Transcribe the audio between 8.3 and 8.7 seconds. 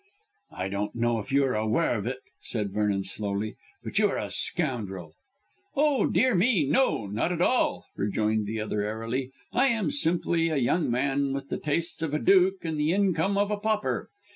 the